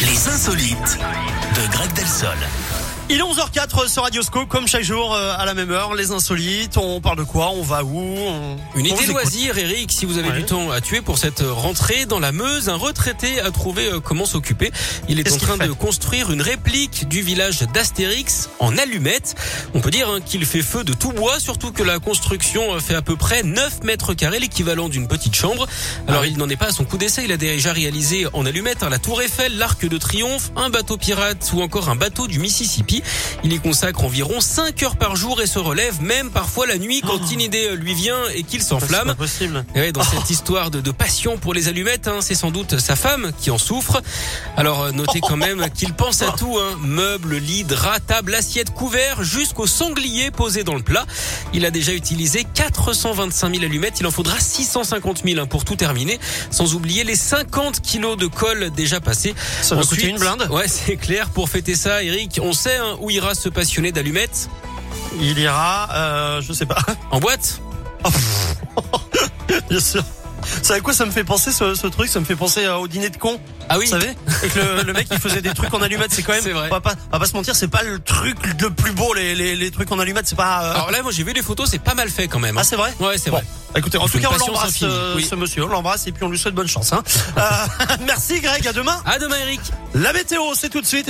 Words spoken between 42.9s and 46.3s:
femme qui en souffre. Alors euh, notez quand même qu'il pense